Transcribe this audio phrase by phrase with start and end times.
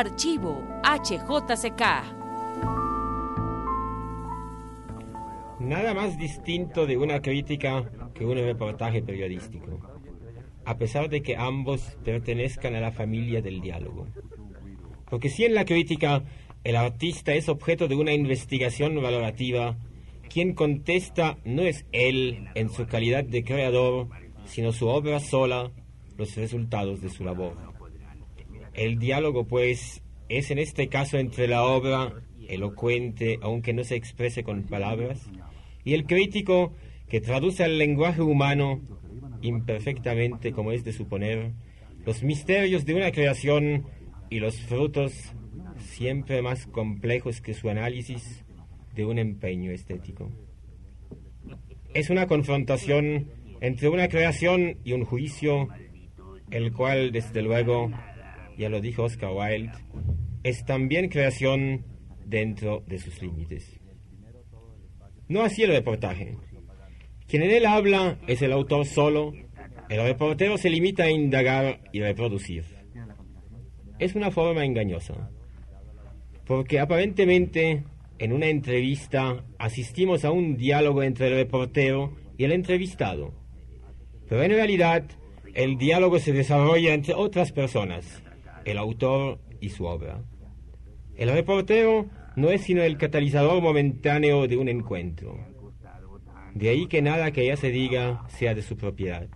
[0.00, 1.82] Archivo HJCK.
[5.60, 7.84] Nada más distinto de una crítica
[8.14, 9.78] que un reportaje periodístico,
[10.64, 14.06] a pesar de que ambos pertenezcan a la familia del diálogo.
[15.10, 16.22] Porque si en la crítica
[16.64, 19.76] el artista es objeto de una investigación valorativa,
[20.30, 24.08] quien contesta no es él en su calidad de creador,
[24.46, 25.70] sino su obra sola,
[26.16, 27.69] los resultados de su labor.
[28.74, 32.12] El diálogo, pues, es en este caso entre la obra,
[32.48, 35.30] elocuente, aunque no se exprese con palabras,
[35.84, 36.74] y el crítico
[37.08, 38.80] que traduce al lenguaje humano,
[39.42, 41.52] imperfectamente como es de suponer,
[42.04, 43.86] los misterios de una creación
[44.30, 45.32] y los frutos
[45.78, 48.44] siempre más complejos que su análisis
[48.94, 50.30] de un empeño estético.
[51.94, 53.28] Es una confrontación
[53.60, 55.68] entre una creación y un juicio,
[56.50, 57.90] el cual, desde luego,
[58.60, 59.72] ya lo dijo Oscar Wilde,
[60.42, 61.86] es también creación
[62.26, 63.80] dentro de sus límites.
[65.28, 66.36] No así el reportaje.
[67.26, 69.32] Quien en él habla es el autor solo,
[69.88, 72.64] el reportero se limita a indagar y reproducir.
[73.98, 75.30] Es una forma engañosa,
[76.44, 77.84] porque aparentemente
[78.18, 83.32] en una entrevista asistimos a un diálogo entre el reportero y el entrevistado,
[84.28, 85.04] pero en realidad
[85.54, 88.22] el diálogo se desarrolla entre otras personas,
[88.64, 90.22] el autor y su obra.
[91.16, 95.38] El reportero no es sino el catalizador momentáneo de un encuentro.
[96.54, 99.28] De ahí que nada que ella se diga sea de su propiedad.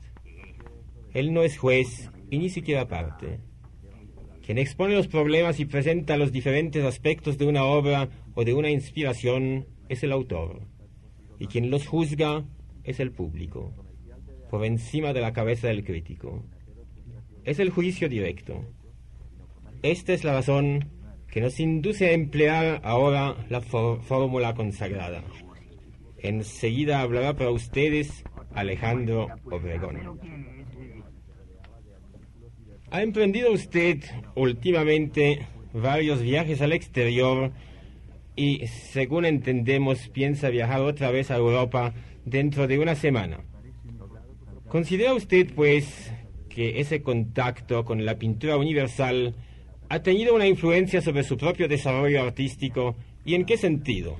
[1.12, 3.38] Él no es juez y ni siquiera parte.
[4.44, 8.70] Quien expone los problemas y presenta los diferentes aspectos de una obra o de una
[8.70, 10.60] inspiración es el autor.
[11.38, 12.44] Y quien los juzga
[12.82, 13.72] es el público,
[14.50, 16.44] por encima de la cabeza del crítico.
[17.44, 18.64] Es el juicio directo.
[19.84, 20.88] Esta es la razón
[21.30, 25.22] que nos induce a emplear ahora la fórmula consagrada.
[26.16, 30.18] Enseguida hablará para ustedes Alejandro Obregón.
[32.90, 34.02] ¿Ha emprendido usted
[34.34, 37.52] últimamente varios viajes al exterior
[38.36, 41.92] y, según entendemos, piensa viajar otra vez a Europa
[42.24, 43.44] dentro de una semana?
[44.66, 46.10] ¿Considera usted, pues,
[46.48, 49.34] que ese contacto con la pintura universal
[49.94, 54.16] ha tenido una influencia sobre su propio desarrollo artístico y en qué sentido?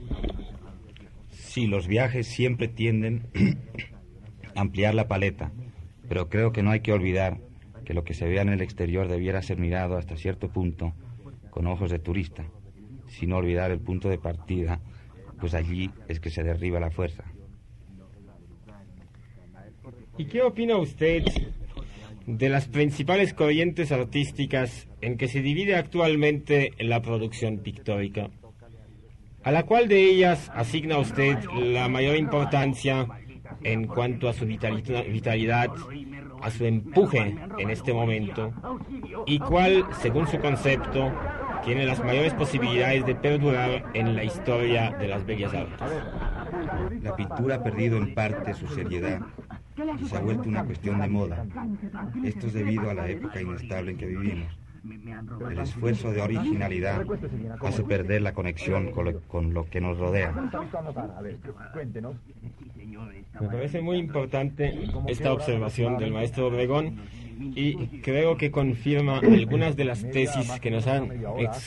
[1.32, 3.26] Sí, los viajes siempre tienden
[4.54, 5.50] a ampliar la paleta,
[6.08, 7.38] pero creo que no hay que olvidar
[7.84, 10.94] que lo que se vea en el exterior debiera ser mirado hasta cierto punto
[11.50, 12.44] con ojos de turista,
[13.08, 14.80] sin olvidar el punto de partida,
[15.40, 17.24] pues allí es que se derriba la fuerza.
[20.18, 21.24] ¿Y qué opina usted
[22.26, 28.30] de las principales corrientes artísticas en que se divide actualmente la producción pictórica?
[29.42, 33.06] ¿A la cual de ellas asigna usted la mayor importancia
[33.62, 35.68] en cuanto a su vitalidad,
[36.40, 38.52] a su empuje en este momento?
[39.26, 41.12] ¿Y cuál, según su concepto,
[41.62, 45.88] tiene las mayores posibilidades de perdurar en la historia de las bellas artes?
[47.02, 49.20] La pintura ha perdido en parte su seriedad
[50.08, 51.46] se ha vuelto una cuestión de moda.
[52.24, 54.48] Esto es debido a la época inestable en que vivimos.
[55.50, 57.06] El esfuerzo de originalidad
[57.62, 60.32] hace perder la conexión con lo, que nos rodea.
[63.40, 66.98] Me parece muy importante esta observación del maestro Obregón
[67.38, 71.10] y creo que confirma algunas de las tesis que nos han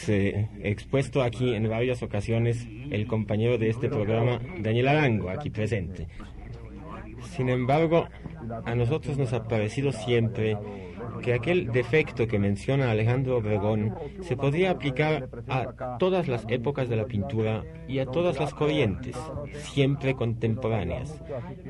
[0.08, 6.08] eh, expuesto aquí en varias ocasiones el compañero de este programa, Daniel Arango, aquí presente.
[7.38, 8.08] Sin embargo,
[8.66, 10.58] a nosotros nos ha parecido siempre
[11.22, 16.96] que aquel defecto que menciona Alejandro Obregón se podría aplicar a todas las épocas de
[16.96, 19.16] la pintura y a todas las corrientes,
[19.54, 21.22] siempre contemporáneas.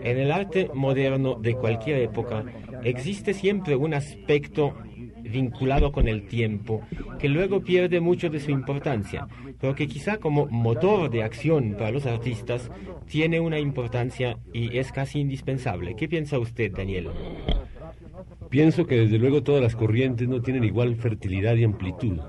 [0.02, 2.46] En el arte moderno de cualquier época
[2.84, 4.74] existe siempre un aspecto
[5.28, 6.82] vinculado con el tiempo,
[7.20, 9.28] que luego pierde mucho de su importancia,
[9.60, 12.70] pero que quizá como motor de acción para los artistas
[13.08, 15.96] tiene una importancia y es casi indispensable.
[15.96, 17.10] ¿Qué piensa usted, Daniel?
[18.50, 22.20] Pienso que desde luego todas las corrientes no tienen igual fertilidad y amplitud.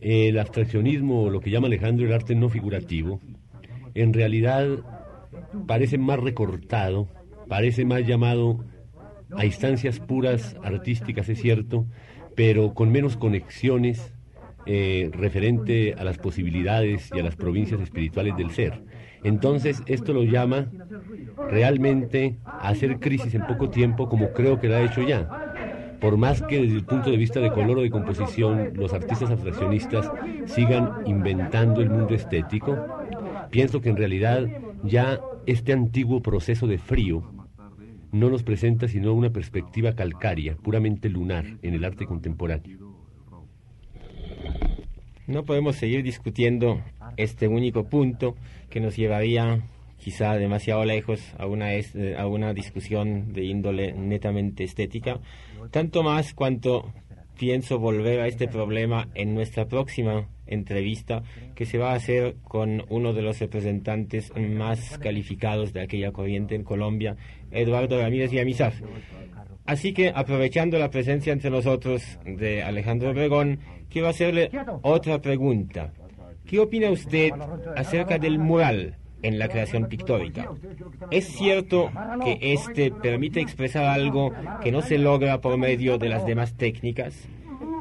[0.00, 3.20] El abstraccionismo, o lo que llama Alejandro el arte no figurativo,
[3.94, 4.66] en realidad
[5.66, 7.08] parece más recortado,
[7.48, 8.64] parece más llamado
[9.36, 11.86] a instancias puras artísticas, es cierto,
[12.34, 14.12] pero con menos conexiones
[14.66, 18.82] eh, referente a las posibilidades y a las provincias espirituales del ser.
[19.24, 20.66] Entonces, esto lo llama
[21.50, 25.28] realmente a hacer crisis en poco tiempo, como creo que lo ha hecho ya.
[26.00, 29.30] por más que desde el punto de vista de color o de composición los artistas
[29.30, 30.10] abstraccionistas
[30.46, 32.78] sigan inventando el mundo estético,
[33.50, 34.46] pienso que en realidad
[34.82, 37.39] ya este antiguo proceso de frío
[38.12, 42.78] no nos presenta sino una perspectiva calcárea, puramente lunar en el arte contemporáneo.
[45.26, 46.82] No podemos seguir discutiendo
[47.16, 48.36] este único punto
[48.68, 49.62] que nos llevaría
[49.98, 55.20] quizá demasiado lejos a una, eh, a una discusión de índole netamente estética,
[55.70, 56.92] tanto más cuanto
[57.40, 61.22] pienso volver a este problema en nuestra próxima entrevista
[61.54, 66.54] que se va a hacer con uno de los representantes más calificados de aquella corriente
[66.54, 67.16] en Colombia,
[67.50, 68.82] Eduardo Ramírez Yamizaf.
[69.64, 74.50] Así que aprovechando la presencia entre nosotros de Alejandro Obregón, quiero hacerle
[74.82, 75.94] otra pregunta.
[76.44, 77.30] ¿Qué opina usted
[77.74, 80.50] acerca del mural en la creación pictórica?
[81.10, 81.90] ¿Es cierto
[82.24, 84.32] que éste permite expresar algo
[84.62, 87.28] que no se logra por medio de las demás técnicas?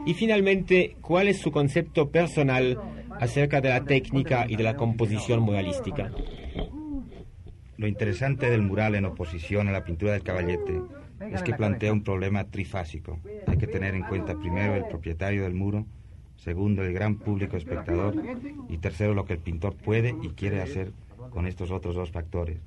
[0.05, 2.79] Y finalmente, ¿cuál es su concepto personal
[3.19, 6.11] acerca de la técnica y de la composición muralística?
[7.77, 10.81] Lo interesante del mural en oposición a la pintura del caballete
[11.31, 13.19] es que plantea un problema trifásico.
[13.47, 15.85] Hay que tener en cuenta primero el propietario del muro,
[16.37, 18.15] segundo el gran público espectador
[18.69, 20.91] y tercero lo que el pintor puede y quiere hacer
[21.29, 22.59] con estos otros dos factores.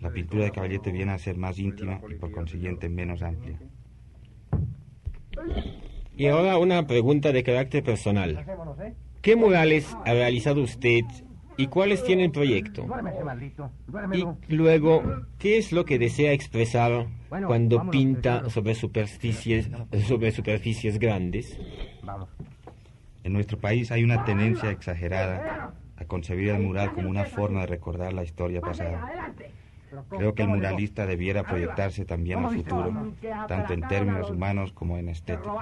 [0.00, 3.58] La pintura de caballete viene a ser más íntima y por consiguiente menos amplia.
[6.16, 8.44] Y ahora una pregunta de carácter personal.
[9.22, 11.00] ¿Qué murales ha realizado usted
[11.56, 12.86] y cuáles tiene el proyecto?
[14.48, 15.02] Y luego,
[15.38, 19.70] ¿qué es lo que desea expresar cuando pinta sobre superficies,
[20.06, 21.58] sobre superficies grandes?
[23.24, 27.66] En nuestro país hay una tendencia exagerada a concebir el mural como una forma de
[27.66, 29.32] recordar la historia pasada.
[30.08, 33.12] Creo que el muralista debiera proyectarse también al futuro,
[33.48, 35.52] tanto en términos humanos como en estética.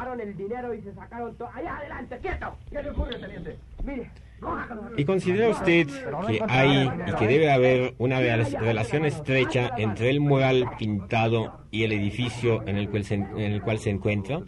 [4.97, 5.89] ¿Y considera usted
[6.27, 11.93] que hay y que debe haber una relación estrecha entre el mural pintado y el
[11.93, 14.43] edificio en el cual se, en el cual se encuentra?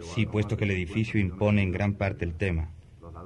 [0.00, 2.75] Sí, puesto que el edificio impone en gran parte el tema.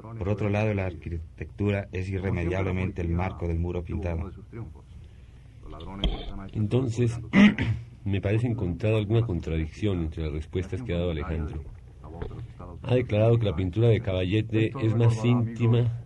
[0.00, 4.30] Por otro lado, la arquitectura es irremediablemente el marco del muro pintado.
[6.52, 7.20] Entonces,
[8.04, 11.62] me parece encontrar alguna contradicción entre las respuestas que ha dado Alejandro.
[12.82, 16.04] Ha declarado que la pintura de Caballete es más íntima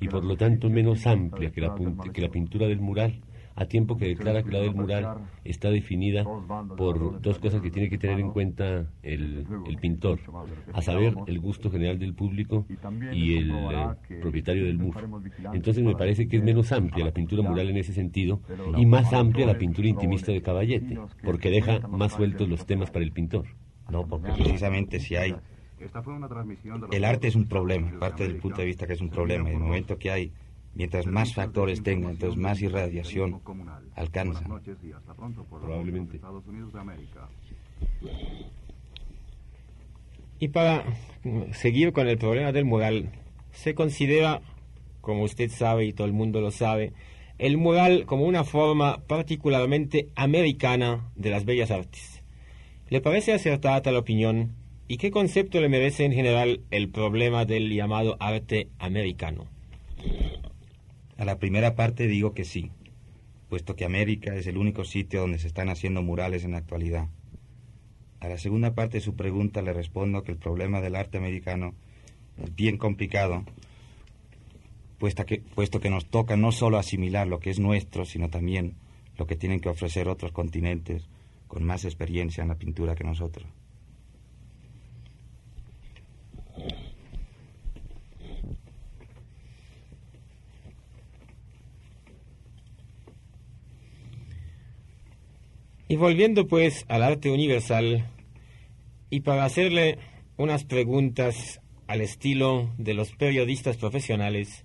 [0.00, 1.74] y por lo tanto menos amplia que la,
[2.12, 3.20] que la pintura del mural
[3.54, 6.24] a tiempo que declara que la del mural está definida
[6.76, 9.46] por dos cosas que tiene que tener en cuenta el,
[9.80, 10.20] pintor,
[10.72, 12.66] a saber, el gusto general del público
[13.12, 15.00] y el eh, propietario del muro.
[15.52, 18.40] Entonces me parece que es menos amplia la pintura mural en ese sentido
[18.76, 23.04] y más amplia la pintura intimista de Caballete, porque deja más sueltos los temas para
[23.04, 23.46] el pintor.
[23.90, 25.34] No, porque precisamente si hay
[26.92, 29.48] el arte es un problema, parte del punto de vista que es un problema.
[29.48, 30.32] En el momento que hay
[30.74, 33.40] Mientras más factores tenga, entonces más irradiación
[33.94, 34.44] alcanza.
[35.50, 36.20] Probablemente.
[40.38, 40.84] Y para
[41.52, 43.10] seguir con el problema del mural,
[43.52, 44.40] se considera,
[45.00, 46.92] como usted sabe y todo el mundo lo sabe,
[47.38, 52.22] el mural como una forma particularmente americana de las bellas artes.
[52.88, 54.54] ¿Le parece acertada tal opinión?
[54.88, 59.46] ¿Y qué concepto le merece en general el problema del llamado arte americano?
[61.22, 62.72] A la primera parte digo que sí,
[63.48, 67.10] puesto que América es el único sitio donde se están haciendo murales en la actualidad.
[68.18, 71.76] A la segunda parte de su pregunta le respondo que el problema del arte americano
[72.42, 73.44] es bien complicado,
[74.98, 78.74] puesto que, puesto que nos toca no solo asimilar lo que es nuestro, sino también
[79.16, 81.08] lo que tienen que ofrecer otros continentes
[81.46, 83.46] con más experiencia en la pintura que nosotros.
[95.92, 98.06] Y volviendo pues al arte universal,
[99.10, 99.98] y para hacerle
[100.38, 104.64] unas preguntas al estilo de los periodistas profesionales,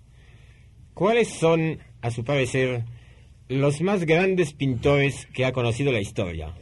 [0.94, 2.86] ¿cuáles son, a su parecer,
[3.50, 6.56] los más grandes pintores que ha conocido la historia?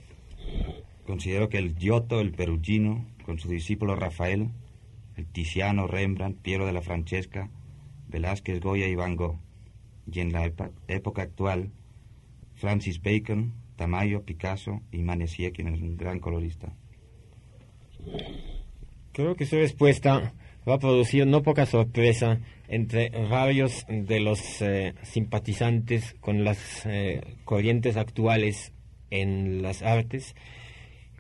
[1.06, 4.50] Considero que el Giotto, el Perugino, con su discípulo Rafael,
[5.16, 7.52] el Tiziano, Rembrandt, Piero de la Francesca,
[8.08, 9.38] Velázquez, Goya y Van Gogh,
[10.12, 10.52] y en la
[10.88, 11.70] época actual,
[12.56, 16.74] Francis Bacon, Tamayo, Picasso y Manessier, quien es un gran colorista.
[19.12, 20.34] Creo que su respuesta
[20.68, 27.22] va a producir no poca sorpresa entre varios de los eh, simpatizantes con las eh,
[27.44, 28.74] corrientes actuales
[29.12, 30.36] en las artes,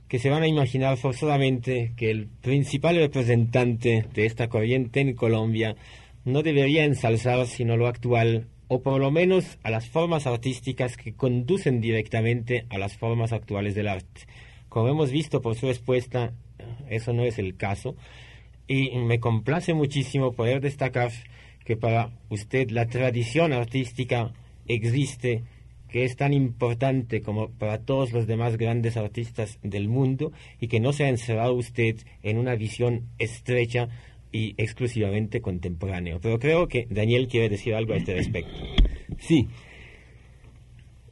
[0.07, 5.75] que se van a imaginar forzadamente que el principal representante de esta corriente en Colombia
[6.25, 11.13] no debería ensalzar sino lo actual, o por lo menos a las formas artísticas que
[11.13, 14.21] conducen directamente a las formas actuales del arte.
[14.69, 16.33] Como hemos visto por su respuesta,
[16.89, 17.95] eso no es el caso,
[18.67, 21.11] y me complace muchísimo poder destacar
[21.63, 24.33] que para usted la tradición artística
[24.67, 25.43] existe,
[25.89, 30.79] que es tan importante como para todos los demás grandes artistas del mundo y que
[30.79, 33.89] no se ha encerrado usted en una visión estrecha
[34.35, 36.19] y exclusivamente contemporáneo.
[36.21, 38.51] Pero creo que Daniel quiere decir algo a este respecto.
[39.17, 39.47] Sí.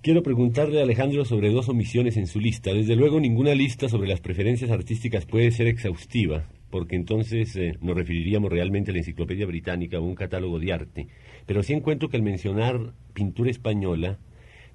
[0.02, 2.74] Quiero preguntarle a Alejandro sobre dos omisiones en su lista.
[2.74, 7.96] Desde luego, ninguna lista sobre las preferencias artísticas puede ser exhaustiva, porque entonces eh, nos
[7.96, 11.08] referiríamos realmente a la Enciclopedia Británica o un catálogo de arte.
[11.46, 14.20] Pero sí encuentro que al mencionar pintura española,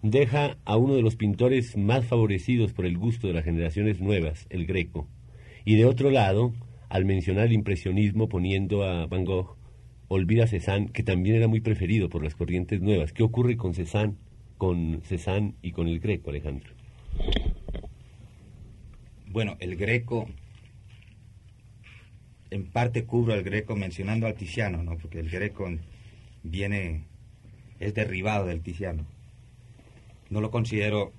[0.00, 4.46] deja a uno de los pintores más favorecidos por el gusto de las generaciones nuevas,
[4.48, 5.06] el Greco.
[5.66, 6.54] Y de otro lado,
[6.88, 9.56] al mencionar el impresionismo poniendo a Van Gogh,
[10.08, 13.12] olvida Cézanne, que también era muy preferido por las corrientes nuevas.
[13.12, 14.14] ¿Qué ocurre con Cézanne,
[14.56, 16.72] con Cézanne y con el Greco, Alejandro?
[19.26, 20.26] Bueno, el Greco,
[22.50, 24.96] en parte cubro al Greco mencionando al Tiziano, ¿no?
[24.96, 25.68] Porque el Greco
[26.42, 27.04] viene,
[27.78, 29.06] es derribado del Tiziano.
[30.30, 31.12] No lo considero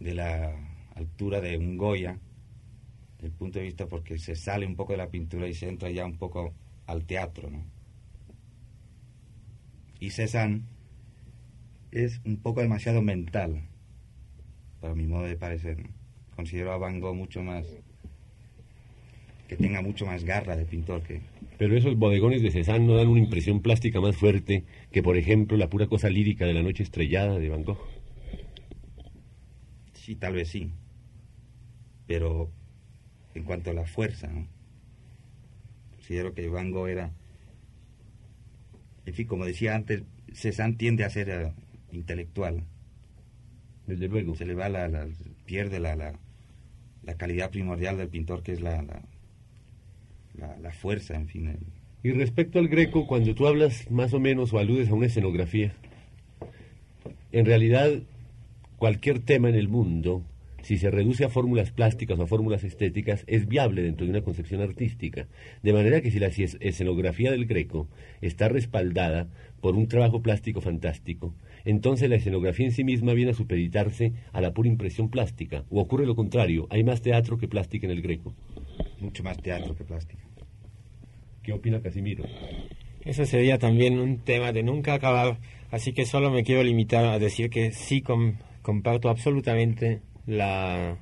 [0.00, 0.52] de la
[0.96, 2.18] altura de un Goya,
[3.20, 5.90] del punto de vista porque se sale un poco de la pintura y se entra
[5.90, 6.54] ya un poco
[6.86, 7.64] al teatro, ¿no?
[10.00, 10.62] Y Cézanne
[11.90, 13.62] es un poco demasiado mental,
[14.80, 15.78] para mi modo de parecer.
[16.36, 17.66] Considero a Van Gogh mucho más,
[19.48, 21.20] que tenga mucho más garra de pintor que...
[21.58, 25.56] Pero esos bodegones de Cézanne no dan una impresión plástica más fuerte que, por ejemplo,
[25.56, 27.84] la pura cosa lírica de la noche estrellada de Van Gogh.
[29.94, 30.70] Sí, tal vez sí.
[32.06, 32.52] Pero
[33.38, 34.28] en cuanto a la fuerza.
[35.92, 37.12] Considero que Van Gogh era,
[39.06, 40.02] en fin, como decía antes,
[40.32, 41.52] Cézanne tiende a ser eh,
[41.92, 42.64] intelectual.
[43.86, 44.34] Desde luego.
[44.34, 45.08] Se le va la,
[45.46, 48.84] pierde la, la, calidad primordial del pintor, que es la,
[50.34, 51.56] la, fuerza, en fin.
[52.02, 55.72] Y respecto al greco, cuando tú hablas más o menos o aludes a una escenografía,
[57.32, 58.02] en realidad
[58.76, 60.22] cualquier tema en el mundo
[60.68, 64.20] si se reduce a fórmulas plásticas o a fórmulas estéticas, es viable dentro de una
[64.20, 65.26] concepción artística.
[65.62, 67.88] De manera que si la escenografía del Greco
[68.20, 69.28] está respaldada
[69.62, 71.34] por un trabajo plástico fantástico,
[71.64, 75.64] entonces la escenografía en sí misma viene a supeditarse a la pura impresión plástica.
[75.70, 78.34] O ocurre lo contrario, hay más teatro que plástica en el Greco.
[79.00, 80.22] Mucho más teatro que plástica.
[81.42, 82.24] ¿Qué opina Casimiro?
[83.06, 85.38] Eso sería también un tema de nunca acabar,
[85.70, 88.02] así que solo me quiero limitar a decir que sí
[88.60, 90.98] comparto absolutamente la,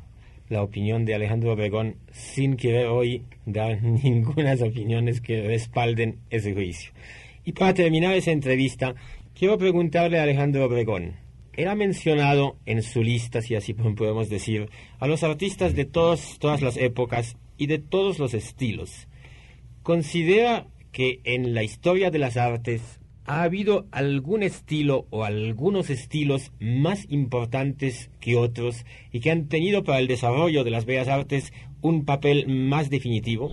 [0.49, 6.93] la opinión de Alejandro Obregón sin querer hoy dar ninguna opiniones que respalden ese juicio.
[7.45, 8.95] Y para terminar esa entrevista,
[9.35, 11.17] quiero preguntarle a Alejandro Obregón.
[11.53, 16.63] Él ha mencionado en su lista, si así podemos decir, a los artistas de todas
[16.63, 19.09] las épocas y de todos los estilos.
[19.83, 26.53] ¿Considera que en la historia de las artes ¿Ha habido algún estilo o algunos estilos
[26.61, 31.53] más importantes que otros y que han tenido para el desarrollo de las bellas artes
[31.83, 33.51] un papel más definitivo?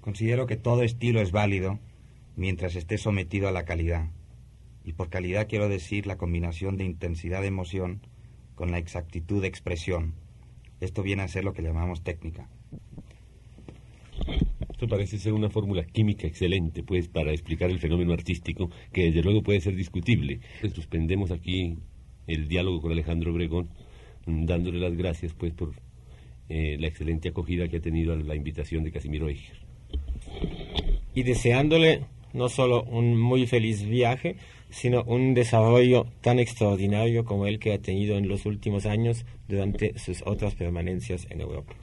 [0.00, 1.78] Considero que todo estilo es válido
[2.34, 4.08] mientras esté sometido a la calidad.
[4.84, 8.00] Y por calidad quiero decir la combinación de intensidad de emoción
[8.54, 10.14] con la exactitud de expresión.
[10.80, 12.48] Esto viene a ser lo que llamamos técnica.
[14.78, 19.24] Esto parece ser una fórmula química excelente, pues, para explicar el fenómeno artístico, que desde
[19.24, 20.38] luego puede ser discutible.
[20.60, 21.78] Pues, suspendemos aquí
[22.28, 23.70] el diálogo con Alejandro Obregón,
[24.26, 25.72] mm, dándole las gracias, pues, por
[26.48, 29.58] eh, la excelente acogida que ha tenido a la invitación de Casimiro Eicher.
[31.12, 34.36] Y deseándole no solo un muy feliz viaje,
[34.70, 39.98] sino un desarrollo tan extraordinario como el que ha tenido en los últimos años durante
[39.98, 41.74] sus otras permanencias en Europa.